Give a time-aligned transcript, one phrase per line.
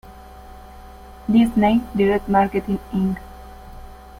[1.27, 3.19] Disney Direct Marketing, Inc.